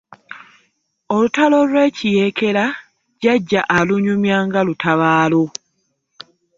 Olutalo 1.15 1.57
lw'ekiyeekera 1.69 2.65
jjajja 3.21 3.61
alunyumya 3.77 4.37
nga 4.47 4.59
lutabaalo. 4.67 5.43